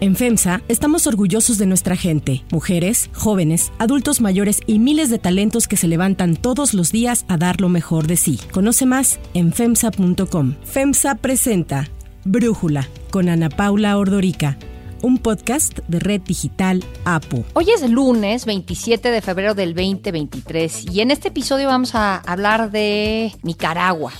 [0.00, 5.66] En FEMSA estamos orgullosos de nuestra gente, mujeres, jóvenes, adultos mayores y miles de talentos
[5.66, 8.38] que se levantan todos los días a dar lo mejor de sí.
[8.52, 10.54] Conoce más en FEMSA.com.
[10.62, 11.88] FEMSA presenta
[12.24, 14.56] Brújula con Ana Paula Ordorica
[15.02, 17.44] un podcast de Red Digital APO.
[17.54, 22.70] Hoy es lunes 27 de febrero del 2023 y en este episodio vamos a hablar
[22.70, 24.12] de Nicaragua.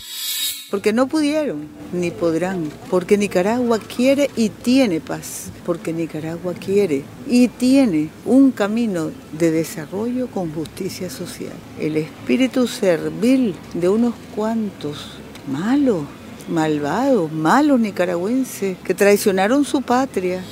[0.71, 7.49] Porque no pudieron, ni podrán, porque Nicaragua quiere y tiene paz, porque Nicaragua quiere y
[7.49, 11.55] tiene un camino de desarrollo con justicia social.
[11.81, 15.19] El espíritu servil de unos cuantos
[15.51, 16.05] malos
[16.49, 20.43] malvados, malos nicaragüenses que traicionaron su patria.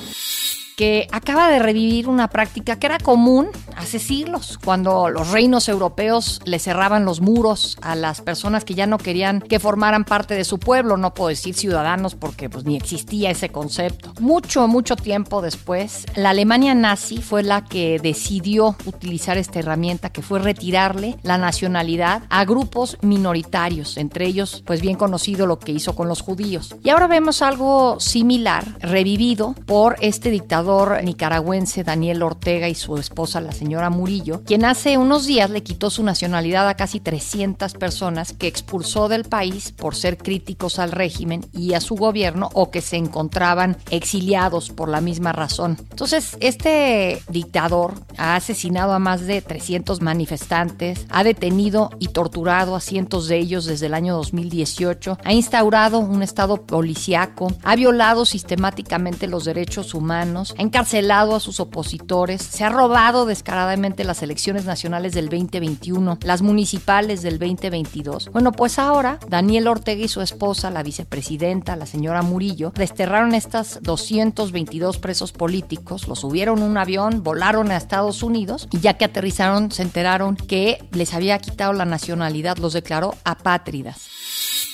[0.75, 3.47] Que acaba de revivir una práctica que era común
[3.87, 8.85] hace siglos, cuando los reinos europeos le cerraban los muros a las personas que ya
[8.85, 12.75] no querían que formaran parte de su pueblo, no puedo decir ciudadanos porque pues ni
[12.75, 14.11] existía ese concepto.
[14.19, 20.21] Mucho, mucho tiempo después, la Alemania nazi fue la que decidió utilizar esta herramienta que
[20.21, 25.95] fue retirarle la nacionalidad a grupos minoritarios, entre ellos pues bien conocido lo que hizo
[25.95, 26.75] con los judíos.
[26.83, 33.39] Y ahora vemos algo similar, revivido por este dictador nicaragüense Daniel Ortega y su esposa,
[33.39, 38.33] la señora Murillo, quien hace unos días le quitó su nacionalidad a casi 300 personas
[38.33, 42.81] que expulsó del país por ser críticos al régimen y a su gobierno o que
[42.81, 45.77] se encontraban exiliados por la misma razón.
[45.89, 52.81] Entonces, este dictador ha asesinado a más de 300 manifestantes, ha detenido y torturado a
[52.81, 59.27] cientos de ellos desde el año 2018, ha instaurado un estado policiaco, ha violado sistemáticamente
[59.27, 65.13] los derechos humanos, ha encarcelado a sus opositores, se ha robado descaradamente las elecciones nacionales
[65.13, 68.29] del 2021, las municipales del 2022.
[68.31, 73.79] Bueno, pues ahora Daniel Ortega y su esposa, la vicepresidenta, la señora Murillo, desterraron estas
[73.81, 79.05] 222 presos políticos, los subieron a un avión, volaron a Estados Unidos y ya que
[79.05, 84.07] aterrizaron se enteraron que les había quitado la nacionalidad, los declaró apátridas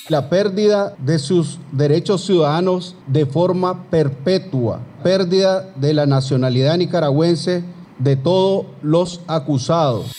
[0.10, 7.64] la pérdida de sus derechos ciudadanos de forma perpetua, pérdida de la nacionalidad nicaragüense
[8.00, 10.12] de todos los acusados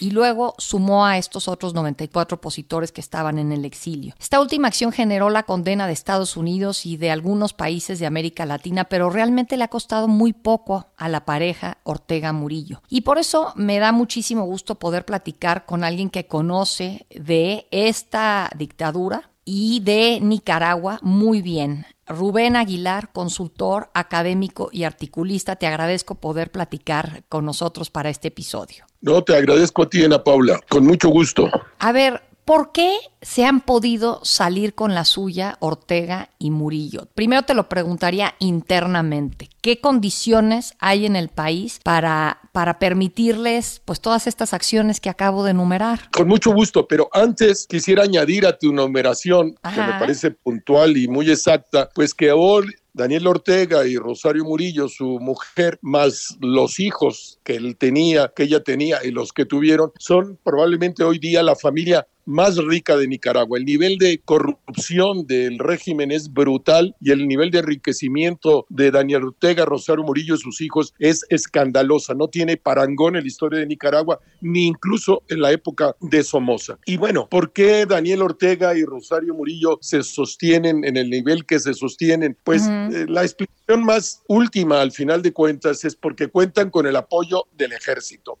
[0.00, 4.14] y luego sumó a estos otros 94 opositores que estaban en el exilio.
[4.18, 8.46] Esta última acción generó la condena de Estados Unidos y de algunos países de América
[8.46, 12.82] Latina, pero realmente le ha costado muy poco a la pareja Ortega Murillo.
[12.88, 18.50] Y por eso me da muchísimo gusto poder platicar con alguien que conoce de esta
[18.56, 21.86] dictadura y de Nicaragua muy bien.
[22.06, 28.84] Rubén Aguilar, consultor, académico y articulista, te agradezco poder platicar con nosotros para este episodio.
[29.00, 31.48] No, te agradezco a ti, Ana Paula, con mucho gusto.
[31.78, 37.08] A ver, ¿Por qué se han podido salir con la suya Ortega y Murillo?
[37.12, 39.48] Primero te lo preguntaría internamente.
[39.62, 45.42] ¿Qué condiciones hay en el país para, para permitirles pues todas estas acciones que acabo
[45.42, 46.08] de enumerar?
[46.12, 51.08] Con mucho gusto, pero antes quisiera añadir a tu numeración, que me parece puntual y
[51.08, 57.40] muy exacta, pues que hoy Daniel Ortega y Rosario Murillo, su mujer, más los hijos
[57.42, 61.56] que él tenía, que ella tenía y los que tuvieron, son probablemente hoy día la
[61.56, 63.58] familia más rica de Nicaragua.
[63.58, 69.24] El nivel de corrupción del régimen es brutal y el nivel de enriquecimiento de Daniel
[69.24, 72.14] Ortega, Rosario Murillo y sus hijos es escandalosa.
[72.14, 76.78] No tiene parangón en la historia de Nicaragua, ni incluso en la época de Somoza.
[76.84, 81.60] Y bueno, ¿por qué Daniel Ortega y Rosario Murillo se sostienen en el nivel que
[81.60, 82.36] se sostienen?
[82.44, 86.96] Pues eh, la explicación más última, al final de cuentas, es porque cuentan con el
[86.96, 88.38] apoyo del ejército.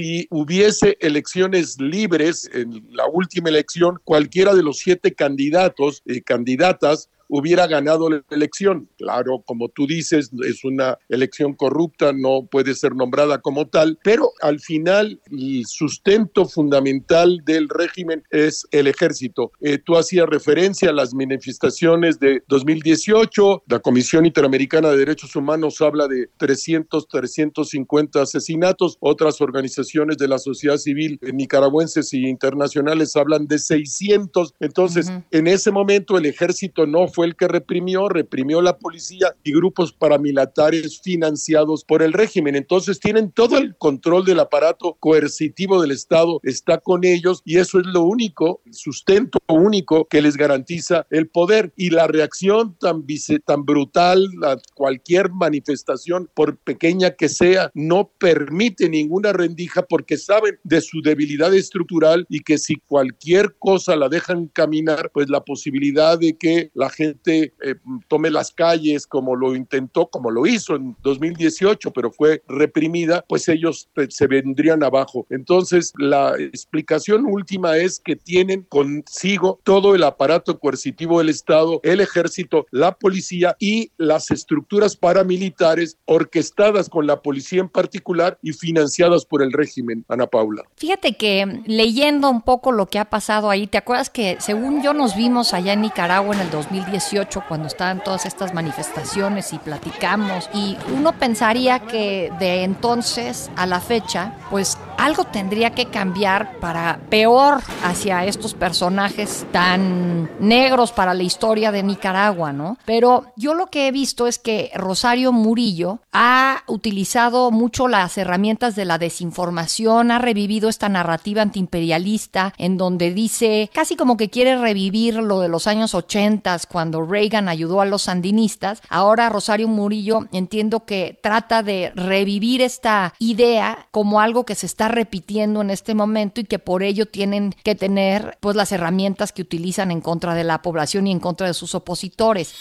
[0.00, 7.10] Si hubiese elecciones libres en la última elección, cualquiera de los siete candidatos y candidatas
[7.30, 8.88] hubiera ganado la elección.
[8.98, 14.32] Claro, como tú dices, es una elección corrupta, no puede ser nombrada como tal, pero
[14.42, 19.52] al final el sustento fundamental del régimen es el ejército.
[19.60, 25.80] Eh, tú hacías referencia a las manifestaciones de 2018, la Comisión Interamericana de Derechos Humanos
[25.80, 33.46] habla de 300, 350 asesinatos, otras organizaciones de la sociedad civil nicaragüenses y internacionales hablan
[33.46, 34.54] de 600.
[34.60, 39.52] Entonces, en ese momento el ejército no fue el que reprimió, reprimió la policía y
[39.52, 42.56] grupos paramilitares financiados por el régimen.
[42.56, 47.80] Entonces tienen todo el control del aparato coercitivo del Estado, está con ellos y eso
[47.80, 51.72] es lo único, el sustento único que les garantiza el poder.
[51.76, 53.04] Y la reacción tan,
[53.44, 60.58] tan brutal a cualquier manifestación, por pequeña que sea, no permite ninguna rendija porque saben
[60.64, 66.18] de su debilidad estructural y que si cualquier cosa la dejan caminar, pues la posibilidad
[66.18, 67.74] de que la gente eh,
[68.08, 73.48] tome las calles como lo intentó, como lo hizo en 2018, pero fue reprimida, pues
[73.48, 75.26] ellos eh, se vendrían abajo.
[75.30, 82.00] Entonces, la explicación última es que tienen consigo todo el aparato coercitivo del Estado, el
[82.00, 89.24] ejército, la policía y las estructuras paramilitares orquestadas con la policía en particular y financiadas
[89.24, 90.62] por el régimen, Ana Paula.
[90.76, 94.92] Fíjate que leyendo un poco lo que ha pasado ahí, ¿te acuerdas que según yo
[94.92, 96.99] nos vimos allá en Nicaragua en el 2018
[97.48, 103.80] cuando estaban todas estas manifestaciones y platicamos y uno pensaría que de entonces a la
[103.80, 111.22] fecha, pues algo tendría que cambiar para peor hacia estos personajes tan negros para la
[111.22, 112.76] historia de Nicaragua, ¿no?
[112.84, 118.76] Pero yo lo que he visto es que Rosario Murillo ha utilizado mucho las herramientas
[118.76, 124.58] de la desinformación, ha revivido esta narrativa antiimperialista en donde dice, casi como que quiere
[124.58, 128.82] revivir lo de los años 80 cuando Reagan ayudó a los sandinistas.
[128.88, 134.88] Ahora Rosario Murillo entiendo que trata de revivir esta idea como algo que se está
[134.88, 139.42] repitiendo en este momento y que por ello tienen que tener pues las herramientas que
[139.42, 142.54] utilizan en contra de la población y en contra de sus opositores.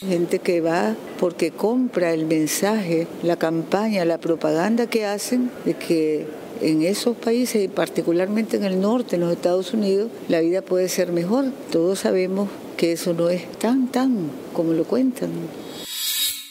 [0.00, 6.45] Gente que va porque compra el mensaje, la campaña, la propaganda que hacen de que
[6.60, 10.88] en esos países y particularmente en el norte, en los Estados Unidos, la vida puede
[10.88, 11.46] ser mejor.
[11.70, 15.30] Todos sabemos que eso no es tan, tan como lo cuentan.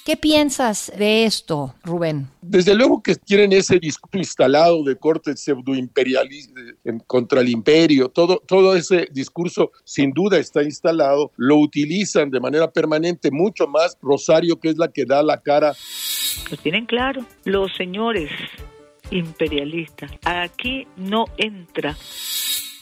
[0.06, 2.28] ¿Qué piensas de esto, Rubén?
[2.40, 6.62] Desde luego que tienen ese discurso instalado de corte pseudoimperialista
[7.08, 12.70] contra el imperio, todo, todo ese discurso sin duda está instalado, lo utilizan de manera
[12.72, 15.74] permanente, mucho más Rosario, que es la que da la cara.
[16.52, 18.30] Lo tienen claro, los señores
[19.12, 21.96] imperialistas, aquí no entra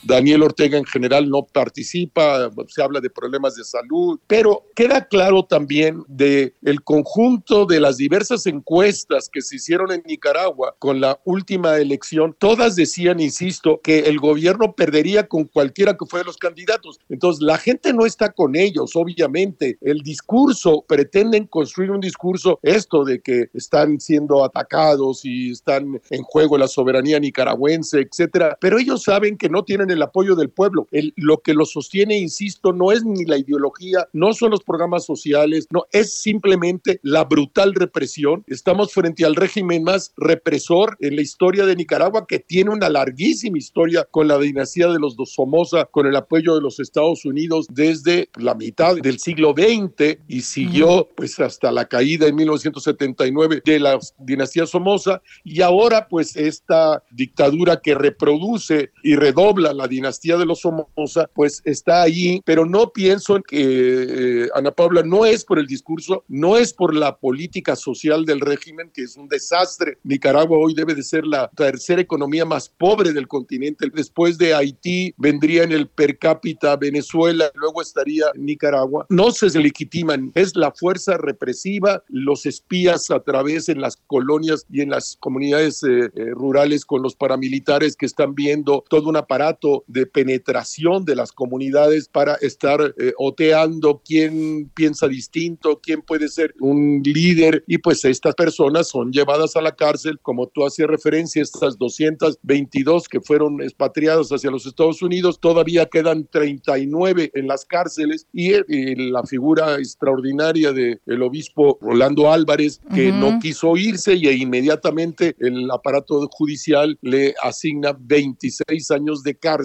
[0.04, 5.44] Daniel Ortega en general no participa, se habla de problemas de salud, pero queda claro
[5.46, 11.20] también de el conjunto de las diversas encuestas que se hicieron en Nicaragua con la
[11.26, 17.00] última elección, todas decían, insisto, que el gobierno perdería con cualquiera que fuera los candidatos.
[17.10, 19.78] Entonces, la gente no está con ellos, obviamente.
[19.82, 26.24] El discurso, pretenden construir un discurso, esto de que están siendo atacados y están en
[26.24, 30.88] juego la soberanía nicaragüense, etcétera, pero ellos saben que no tienen el apoyo del pueblo.
[30.92, 35.68] lo que lo sostiene, insisto, no es ni la ideología, no son los programas sociales,
[35.72, 38.44] no, es simplemente la brutal represión.
[38.48, 43.58] Estamos frente al régimen más represor en la historia de Nicaragua, que tiene una larguísima
[43.58, 47.68] historia con la dinastía de los dos Somoza, con el apoyo de los Estados Unidos
[47.70, 53.80] desde la mitad del siglo XX y siguió pues hasta la caída en 1979 de
[53.80, 60.38] la dinastía Somoza y ahora pues esta dictadura que reproduce y redobla la la dinastía
[60.38, 65.26] de los Somoza, pues está ahí, pero no pienso en que eh, Ana Paula no
[65.26, 69.28] es por el discurso, no es por la política social del régimen, que es un
[69.28, 69.98] desastre.
[70.04, 73.90] Nicaragua hoy debe de ser la tercera economía más pobre del continente.
[73.94, 79.06] Después de Haití vendría en el per cápita Venezuela, luego estaría Nicaragua.
[79.10, 84.80] No se legitiman, es la fuerza represiva, los espías a través en las colonias y
[84.80, 89.73] en las comunidades eh, eh, rurales con los paramilitares que están viendo todo un aparato
[89.88, 96.54] de penetración de las comunidades para estar eh, oteando quién piensa distinto, quién puede ser
[96.60, 97.64] un líder.
[97.68, 103.08] Y pues estas personas son llevadas a la cárcel, como tú hacías referencia, estas 222
[103.10, 108.28] que fueron expatriadas hacia los Estados Unidos, todavía quedan 39 en las cárceles.
[108.32, 108.64] Y, eh,
[108.98, 115.70] la figura extraordinaria del el obispo Rolando Álvarez, que no quiso irse y inmediatamente el
[115.72, 119.63] aparato judicial le asigna 26 años de cárcel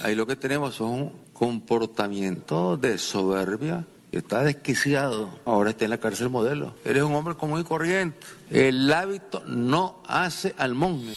[0.00, 3.86] Ahí lo que tenemos son un comportamiento de soberbia.
[4.12, 5.38] Está desquiciado.
[5.44, 6.74] Ahora está en la cárcel modelo.
[6.84, 8.26] Eres un hombre común y corriente.
[8.50, 11.14] El hábito no hace al monje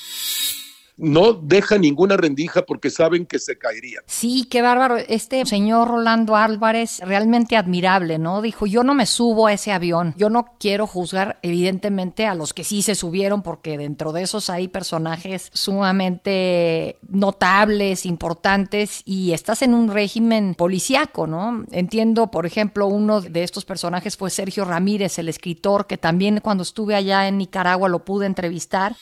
[0.97, 4.01] no deja ninguna rendija porque saben que se caería.
[4.05, 4.97] Sí, qué bárbaro.
[4.97, 8.41] Este señor Rolando Álvarez, realmente admirable, ¿no?
[8.41, 10.13] Dijo, yo no me subo a ese avión.
[10.17, 14.49] Yo no quiero juzgar, evidentemente, a los que sí se subieron, porque dentro de esos
[14.49, 21.65] hay personajes sumamente notables, importantes, y estás en un régimen policíaco, ¿no?
[21.71, 26.63] Entiendo, por ejemplo, uno de estos personajes fue Sergio Ramírez, el escritor, que también cuando
[26.63, 28.95] estuve allá en Nicaragua lo pude entrevistar.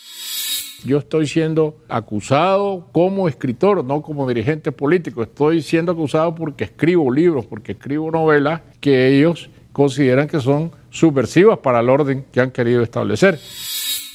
[0.83, 5.21] Yo estoy siendo acusado como escritor, no como dirigente político.
[5.21, 11.59] Estoy siendo acusado porque escribo libros, porque escribo novelas que ellos consideran que son subversivas
[11.59, 13.39] para el orden que han querido establecer.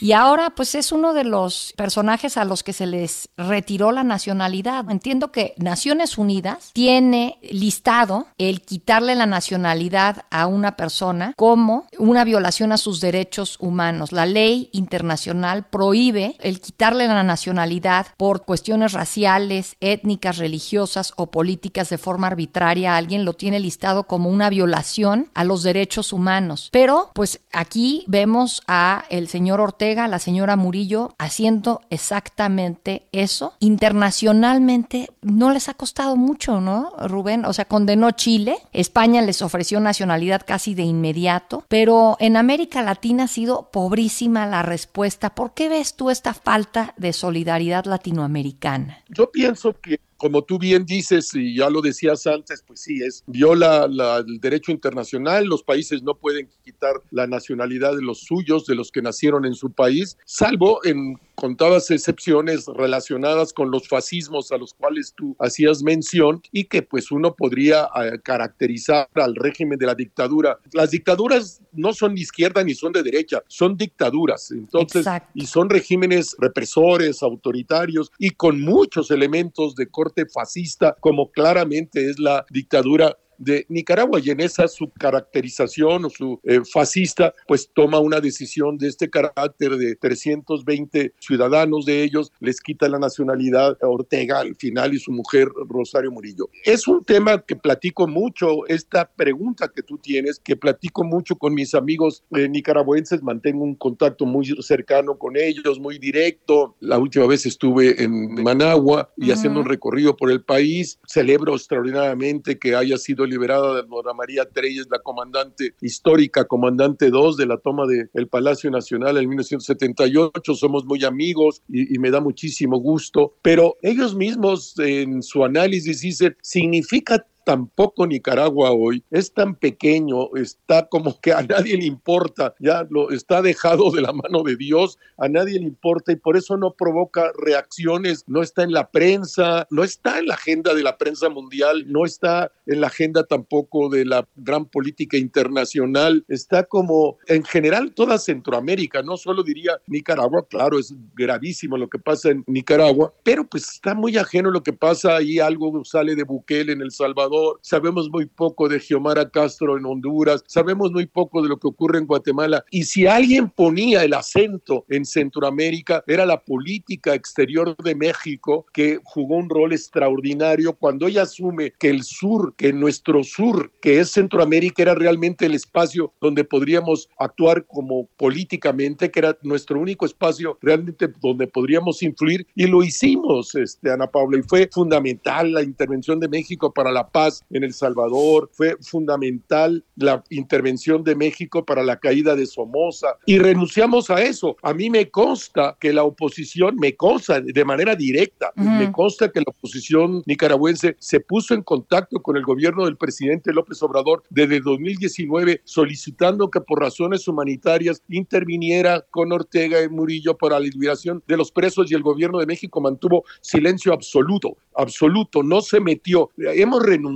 [0.00, 4.04] Y ahora pues es uno de los personajes a los que se les retiró la
[4.04, 4.90] nacionalidad.
[4.90, 12.24] Entiendo que Naciones Unidas tiene listado el quitarle la nacionalidad a una persona como una
[12.24, 14.12] violación a sus derechos humanos.
[14.12, 21.88] La ley internacional prohíbe el quitarle la nacionalidad por cuestiones raciales, étnicas, religiosas o políticas
[21.88, 22.96] de forma arbitraria.
[22.96, 26.68] Alguien lo tiene listado como una violación a los derechos humanos.
[26.72, 33.54] Pero pues aquí vemos a el señor Ortega, la señora Murillo haciendo exactamente eso.
[33.60, 37.44] Internacionalmente no les ha costado mucho, ¿no, Rubén?
[37.44, 43.24] O sea, condenó Chile, España les ofreció nacionalidad casi de inmediato, pero en América Latina
[43.24, 45.34] ha sido pobrísima la respuesta.
[45.34, 48.98] ¿Por qué ves tú esta falta de solidaridad latinoamericana?
[49.08, 53.22] Yo pienso que como tú bien dices y ya lo decías antes, pues sí, es
[53.26, 58.74] viola el derecho internacional, los países no pueden quitar la nacionalidad de los suyos, de
[58.74, 64.56] los que nacieron en su país, salvo en contadas excepciones relacionadas con los fascismos a
[64.56, 69.86] los cuales tú hacías mención y que pues uno podría eh, caracterizar al régimen de
[69.86, 70.58] la dictadura.
[70.72, 75.70] Las dictaduras no son ni izquierda ni son de derecha, son dictaduras, entonces, y son
[75.70, 79.86] regímenes represores, autoritarios y con muchos elementos de
[80.32, 86.40] fascista, como claramente es la dictadura de Nicaragua y en esa su caracterización o su
[86.44, 92.60] eh, fascista, pues toma una decisión de este carácter de 320 ciudadanos de ellos, les
[92.60, 96.48] quita la nacionalidad a Ortega al final y su mujer Rosario Murillo.
[96.64, 101.54] Es un tema que platico mucho, esta pregunta que tú tienes, que platico mucho con
[101.54, 106.76] mis amigos eh, nicaragüenses, mantengo un contacto muy cercano con ellos, muy directo.
[106.80, 110.98] La última vez estuve en Managua y haciendo un recorrido por el país.
[111.06, 117.36] Celebro extraordinariamente que haya sido liberada de Nora María Treyes, la comandante histórica, comandante 2
[117.36, 120.54] de la toma del Palacio Nacional en 1978.
[120.54, 126.00] Somos muy amigos y, y me da muchísimo gusto, pero ellos mismos en su análisis
[126.00, 129.04] dicen, significa tampoco Nicaragua hoy.
[129.12, 134.02] Es tan pequeño, está como que a nadie le importa, ya lo está dejado de
[134.02, 138.42] la mano de Dios, a nadie le importa y por eso no provoca reacciones, no
[138.42, 142.50] está en la prensa, no está en la agenda de la prensa mundial, no está
[142.66, 149.02] en la agenda tampoco de la gran política internacional, está como en general toda Centroamérica,
[149.02, 153.94] no solo diría Nicaragua, claro, es gravísimo lo que pasa en Nicaragua, pero pues está
[153.94, 158.26] muy ajeno lo que pasa ahí, algo sale de Bukele en El Salvador, sabemos muy
[158.26, 162.64] poco de Xiomara Castro en Honduras, sabemos muy poco de lo que ocurre en Guatemala.
[162.70, 169.00] Y si alguien ponía el acento en Centroamérica, era la política exterior de México, que
[169.04, 174.10] jugó un rol extraordinario cuando ella asume que el sur, que nuestro sur, que es
[174.10, 180.58] Centroamérica, era realmente el espacio donde podríamos actuar como políticamente, que era nuestro único espacio
[180.60, 182.46] realmente donde podríamos influir.
[182.54, 187.08] Y lo hicimos, este, Ana Paula, y fue fundamental la intervención de México para la
[187.08, 193.16] paz en El Salvador, fue fundamental la intervención de México para la caída de Somoza
[193.26, 194.56] y renunciamos a eso.
[194.62, 199.40] A mí me consta que la oposición, me consta de manera directa, me consta que
[199.40, 204.60] la oposición nicaragüense se puso en contacto con el gobierno del presidente López Obrador desde
[204.60, 211.36] 2019 solicitando que por razones humanitarias interviniera con Ortega y Murillo para la liberación de
[211.36, 216.30] los presos y el gobierno de México mantuvo silencio absoluto, absoluto, no se metió.
[216.36, 217.15] Hemos renunciado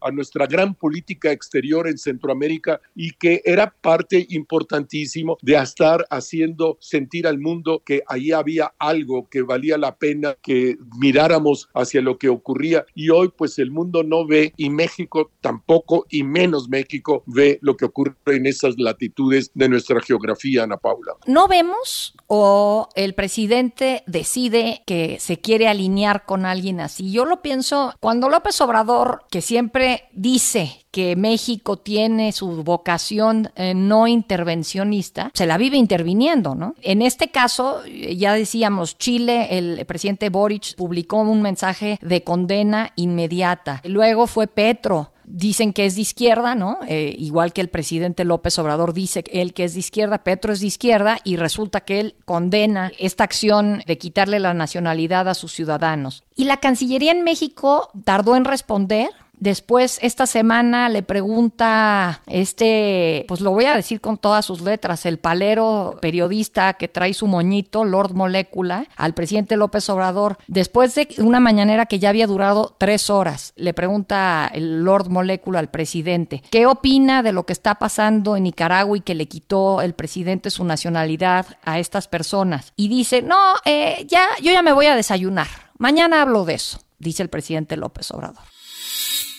[0.00, 6.76] a nuestra gran política exterior en Centroamérica y que era parte importantísimo de estar haciendo
[6.80, 12.18] sentir al mundo que ahí había algo que valía la pena que miráramos hacia lo
[12.18, 17.22] que ocurría y hoy pues el mundo no ve y México tampoco y menos México
[17.26, 21.14] ve lo que ocurre en esas latitudes de nuestra geografía, Ana Paula.
[21.26, 27.10] ¿No vemos o el presidente decide que se quiere alinear con alguien así?
[27.12, 33.74] Yo lo pienso cuando López Obrador que siempre dice que México tiene su vocación eh,
[33.74, 36.74] no intervencionista, se la vive interviniendo, ¿no?
[36.82, 43.80] En este caso, ya decíamos, Chile, el presidente Boric publicó un mensaje de condena inmediata.
[43.84, 46.78] Luego fue Petro dicen que es de izquierda, ¿no?
[46.88, 50.60] Eh, igual que el presidente López Obrador dice él que es de izquierda, Petro es
[50.60, 55.52] de izquierda y resulta que él condena esta acción de quitarle la nacionalidad a sus
[55.52, 56.24] ciudadanos.
[56.34, 63.40] Y la Cancillería en México tardó en responder Después, esta semana le pregunta este, pues
[63.40, 67.84] lo voy a decir con todas sus letras, el palero periodista que trae su moñito,
[67.84, 73.10] Lord Molécula, al presidente López Obrador, después de una mañanera que ya había durado tres
[73.10, 78.36] horas, le pregunta el Lord Molécula al presidente, ¿qué opina de lo que está pasando
[78.36, 82.72] en Nicaragua y que le quitó el presidente su nacionalidad a estas personas?
[82.76, 86.80] Y dice, no, eh, ya, yo ya me voy a desayunar, mañana hablo de eso,
[86.98, 88.42] dice el presidente López Obrador.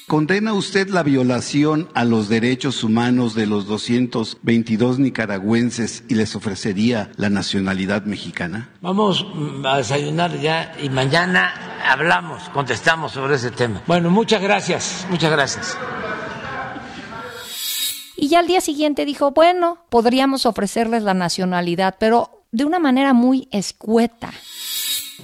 [0.09, 7.11] ¿Condena usted la violación a los derechos humanos de los 222 nicaragüenses y les ofrecería
[7.15, 8.71] la nacionalidad mexicana?
[8.81, 9.23] Vamos
[9.63, 11.53] a desayunar ya y mañana
[11.87, 13.83] hablamos, contestamos sobre ese tema.
[13.85, 15.77] Bueno, muchas gracias, muchas gracias.
[18.17, 23.13] Y ya al día siguiente dijo, bueno, podríamos ofrecerles la nacionalidad, pero de una manera
[23.13, 24.31] muy escueta.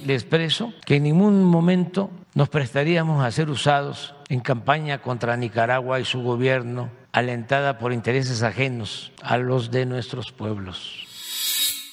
[0.04, 6.00] Le expreso que en ningún momento nos prestaríamos a ser usados en campaña contra Nicaragua
[6.00, 11.06] y su gobierno, alentada por intereses ajenos a los de nuestros pueblos.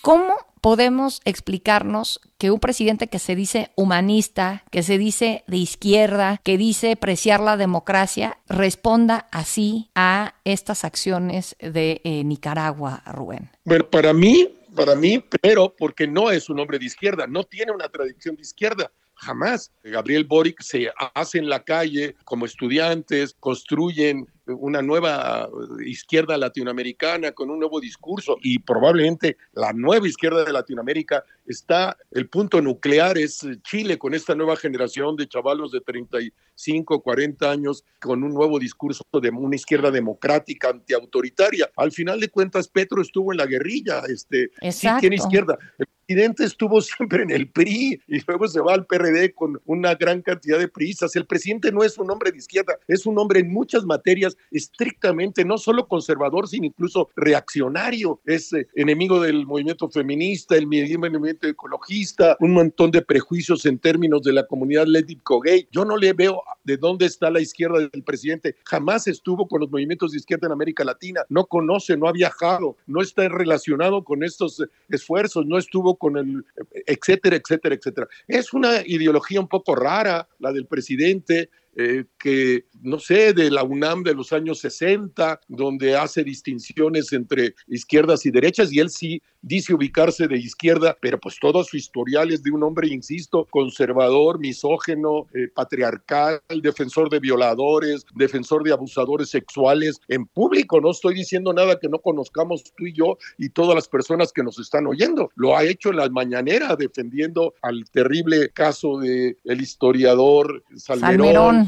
[0.01, 6.39] ¿Cómo podemos explicarnos que un presidente que se dice humanista, que se dice de izquierda,
[6.43, 13.49] que dice preciar la democracia, responda así a estas acciones de eh, Nicaragua, Rubén?
[13.65, 17.71] Bueno, para mí, para mí, primero, porque no es un hombre de izquierda, no tiene
[17.71, 18.91] una tradición de izquierda.
[19.15, 19.71] Jamás.
[19.83, 25.49] Gabriel Boric se hace en la calle como estudiantes, construyen una nueva
[25.85, 32.27] izquierda latinoamericana con un nuevo discurso y probablemente la nueva izquierda de Latinoamérica está, el
[32.27, 38.23] punto nuclear es Chile con esta nueva generación de chavalos de 35, 40 años con
[38.23, 41.69] un nuevo discurso de una izquierda democrática, antiautoritaria.
[41.77, 45.57] Al final de cuentas, Petro estuvo en la guerrilla, este, sí tiene izquierda.
[45.77, 49.95] El presidente estuvo siempre en el PRI y luego se va al PRD con una
[49.95, 51.15] gran cantidad de priistas.
[51.15, 55.45] El presidente no es un hombre de izquierda, es un hombre en muchas materias estrictamente
[55.45, 58.19] no solo conservador, sino incluso reaccionario.
[58.25, 64.23] Es eh, enemigo del movimiento feminista, el movimiento ecologista, un montón de prejuicios en términos
[64.23, 65.67] de la comunidad lésbico-gay.
[65.71, 68.55] Yo no le veo de dónde está la izquierda del presidente.
[68.65, 71.21] Jamás estuvo con los movimientos de izquierda en América Latina.
[71.29, 76.17] No conoce, no ha viajado, no está relacionado con estos eh, esfuerzos, no estuvo con
[76.17, 76.43] el,
[76.85, 78.07] etcétera, etcétera, etcétera.
[78.27, 83.63] Es una ideología un poco rara, la del presidente, eh, que, no sé, de la
[83.63, 89.21] UNAM de los años 60, donde hace distinciones entre izquierdas y derechas, y él sí
[89.41, 94.39] dice ubicarse de izquierda, pero pues todo su historial es de un hombre, insisto, conservador,
[94.39, 100.79] misógeno, eh, patriarcal, defensor de violadores, defensor de abusadores sexuales en público.
[100.79, 104.43] No estoy diciendo nada que no conozcamos tú y yo y todas las personas que
[104.43, 105.29] nos están oyendo.
[105.35, 111.62] Lo ha hecho en la mañanera defendiendo al terrible caso de el historiador Salmerón.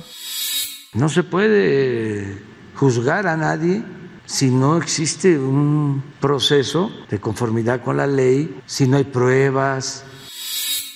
[0.94, 2.42] No se puede
[2.76, 3.84] juzgar a nadie
[4.26, 10.04] si no existe un proceso de conformidad con la ley, si no hay pruebas.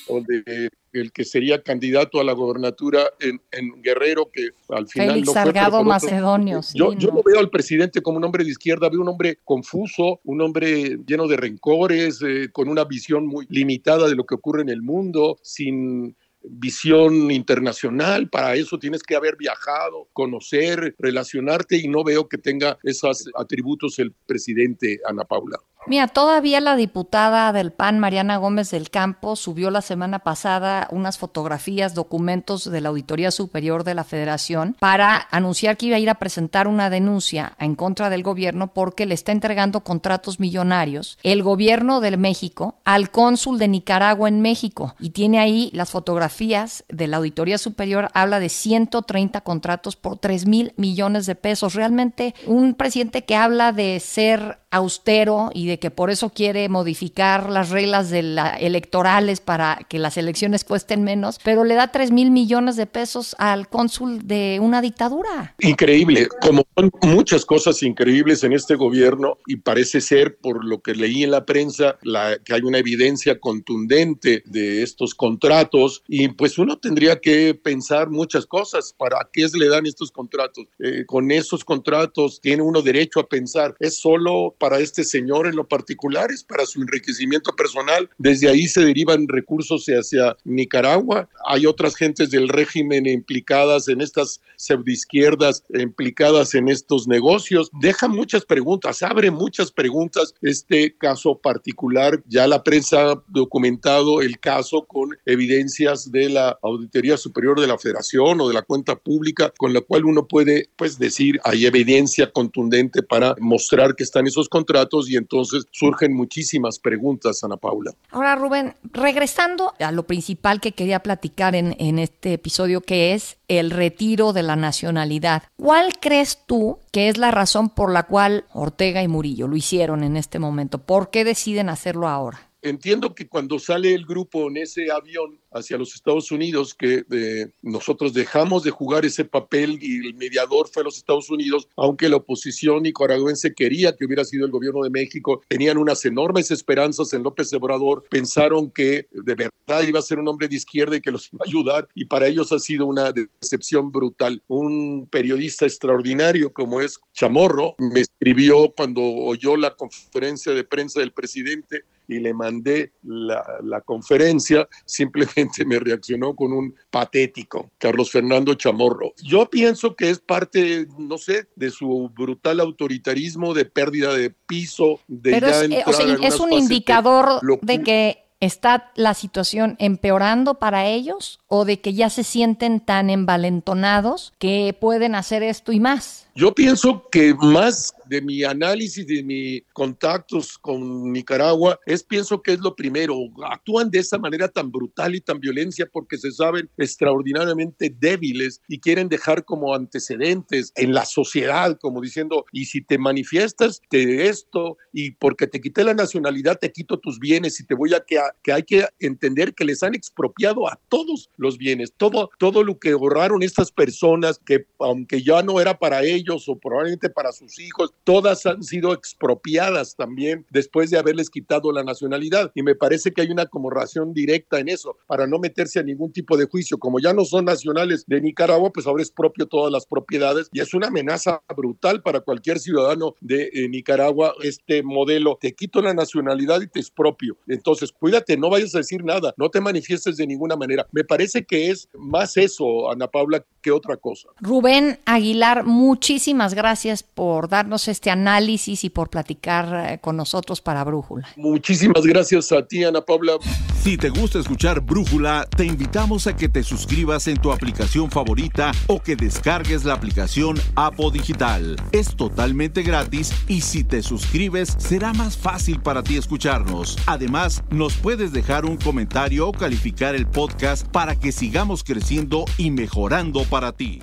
[0.07, 3.39] O de el que sería candidato a la gobernatura en,
[3.81, 6.61] Guerrero, que al final Félix Salgado Macedonio.
[6.73, 10.19] yo, yo no veo al presidente como un hombre de izquierda, veo un hombre confuso,
[10.23, 14.61] un hombre lleno de rencores, eh, con una visión muy limitada de lo que ocurre
[14.63, 21.87] en el mundo, sin visión internacional, para eso tienes que haber viajado, conocer, relacionarte y
[21.87, 25.57] no veo que tenga esos atributos el presidente Ana Paula.
[25.89, 31.17] Mira, todavía la diputada del PAN, Mariana Gómez del Campo, subió la semana pasada unas
[31.17, 36.11] fotografías, documentos de la Auditoría Superior de la Federación para anunciar que iba a ir
[36.11, 41.41] a presentar una denuncia en contra del gobierno porque le está entregando contratos millonarios el
[41.41, 44.93] gobierno de México al cónsul de Nicaragua en México.
[44.99, 50.45] Y tiene ahí las fotografías de la Auditoría Superior, habla de 130 contratos por 3
[50.45, 51.73] mil millones de pesos.
[51.73, 57.49] Realmente un presidente que habla de ser austero y de que por eso quiere modificar
[57.49, 62.11] las reglas de la, electorales para que las elecciones cuesten menos, pero le da 3
[62.11, 65.55] mil millones de pesos al cónsul de una dictadura.
[65.59, 70.93] Increíble, como son muchas cosas increíbles en este gobierno y parece ser, por lo que
[70.93, 76.57] leí en la prensa, la, que hay una evidencia contundente de estos contratos y pues
[76.57, 80.65] uno tendría que pensar muchas cosas, ¿para qué le dan estos contratos?
[80.79, 85.55] Eh, con esos contratos tiene uno derecho a pensar, es solo para este señor en
[85.55, 88.09] lo particular, es para su enriquecimiento personal.
[88.17, 91.29] Desde ahí se derivan recursos hacia Nicaragua.
[91.45, 97.71] Hay otras gentes del régimen implicadas en estas pseudoizquierdas, implicadas en estos negocios.
[97.81, 102.21] Deja muchas preguntas, abre muchas preguntas este caso particular.
[102.27, 107.77] Ya la prensa ha documentado el caso con evidencias de la Auditoría Superior de la
[107.77, 112.31] Federación o de la cuenta pública, con la cual uno puede pues decir hay evidencia
[112.31, 117.93] contundente para mostrar que están esos contratos y entonces surgen muchísimas preguntas, Ana Paula.
[118.11, 123.37] Ahora, Rubén, regresando a lo principal que quería platicar en, en este episodio, que es
[123.47, 125.43] el retiro de la nacionalidad.
[125.57, 130.03] ¿Cuál crees tú que es la razón por la cual Ortega y Murillo lo hicieron
[130.03, 130.79] en este momento?
[130.79, 132.48] ¿Por qué deciden hacerlo ahora?
[132.61, 137.47] Entiendo que cuando sale el grupo en ese avión hacia los Estados Unidos, que eh,
[137.61, 142.17] nosotros dejamos de jugar ese papel y el mediador fue los Estados Unidos, aunque la
[142.17, 147.23] oposición nicaragüense quería que hubiera sido el gobierno de México, tenían unas enormes esperanzas en
[147.23, 151.11] López Obrador, pensaron que de verdad iba a ser un hombre de izquierda y que
[151.11, 154.43] los iba a ayudar, y para ellos ha sido una decepción brutal.
[154.47, 161.13] Un periodista extraordinario como es Chamorro me escribió cuando oyó la conferencia de prensa del
[161.13, 169.13] presidente y le mandé la, conferencia, simplemente me reaccionó con un patético, Carlos Fernando Chamorro.
[169.23, 174.99] Yo pienso que es parte, no sé, de su brutal autoritarismo, de pérdida de piso,
[175.07, 175.83] de Pero es, eh,
[176.23, 182.09] es un indicador de que está la situación empeorando para ellos o de que ya
[182.09, 186.28] se sienten tan envalentonados que pueden hacer esto y más.
[186.39, 192.53] Yo pienso que más de mi análisis, de mis contactos con Nicaragua, es pienso que
[192.53, 193.17] es lo primero.
[193.43, 198.79] Actúan de esa manera tan brutal y tan violencia porque se saben extraordinariamente débiles y
[198.79, 204.77] quieren dejar como antecedentes en la sociedad, como diciendo, y si te manifiestas de esto
[204.93, 208.17] y porque te quité la nacionalidad, te quito tus bienes y te voy a que,
[208.43, 212.79] que hay que entender que les han expropiado a todos los bienes, todo, todo lo
[212.79, 217.59] que ahorraron estas personas que aunque ya no era para ellos o probablemente para sus
[217.59, 222.51] hijos, todas han sido expropiadas también después de haberles quitado la nacionalidad.
[222.55, 225.83] Y me parece que hay una como ración directa en eso, para no meterse a
[225.83, 226.77] ningún tipo de juicio.
[226.77, 230.59] Como ya no son nacionales de Nicaragua, pues ahora es propio todas las propiedades y
[230.59, 235.37] es una amenaza brutal para cualquier ciudadano de eh, Nicaragua este modelo.
[235.39, 237.37] Te quito la nacionalidad y te expropio.
[237.47, 240.87] Entonces, cuídate, no vayas a decir nada, no te manifiestes de ninguna manera.
[240.91, 244.29] Me parece que es más eso, Ana Paula, que otra cosa.
[244.41, 250.83] Rubén Aguilar, muchísimas gracias por darnos este análisis y por platicar eh, con nosotros para
[250.83, 251.27] Brújula.
[251.35, 253.33] Muchísimas gracias a ti, Ana Paula.
[253.81, 258.71] Si te gusta escuchar Brújula, te invitamos a que te suscribas en tu aplicación favorita
[258.87, 261.75] o que descargues la aplicación Apo Digital.
[261.91, 266.97] Es totalmente gratis y si te suscribes será más fácil para ti escucharnos.
[267.05, 272.71] Además, nos puedes dejar un comentario o calificar el podcast para que sigamos creciendo y
[272.71, 274.01] mejorando para ti.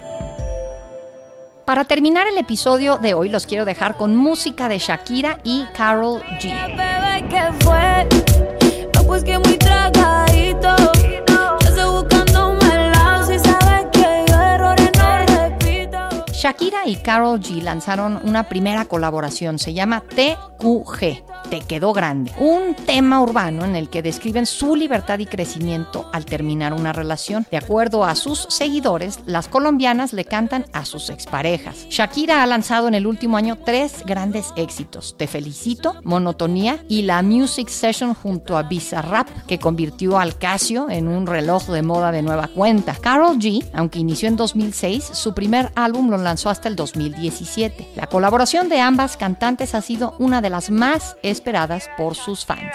[1.65, 6.23] Para terminar el episodio de hoy, los quiero dejar con música de Shakira y Carol
[6.41, 6.53] G.
[16.47, 22.33] Shakira y Carol G lanzaron una primera colaboración, se llama TQG te quedó grande.
[22.39, 27.47] Un tema urbano en el que describen su libertad y crecimiento al terminar una relación.
[27.51, 31.87] De acuerdo a sus seguidores, las colombianas le cantan a sus exparejas.
[31.89, 37.23] Shakira ha lanzado en el último año tres grandes éxitos: Te felicito, Monotonía y la
[37.23, 42.23] Music Session junto a Bizarrap, que convirtió al Casio en un reloj de moda de
[42.23, 42.95] nueva cuenta.
[43.01, 47.93] Carol G, aunque inició en 2006, su primer álbum lo lanzó hasta el 2017.
[47.97, 52.75] La colaboración de ambas cantantes ha sido una de las más esperadas por sus fans.